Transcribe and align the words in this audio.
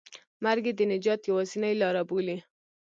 مرګ 0.43 0.63
یې 0.69 0.73
د 0.77 0.81
نجات 0.91 1.21
یوازینۍ 1.29 1.73
لاره 1.81 2.01
بولي. 2.09 2.37